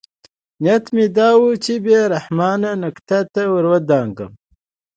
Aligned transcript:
نیت 0.63 0.85
مې 0.95 1.05
دا 1.17 1.29
و 1.39 1.43
چې 1.63 1.73
بې 1.83 1.99
رحمانه 2.13 2.71
نقد 2.83 3.05
ته 3.33 3.43
ورودانګم. 3.53 4.31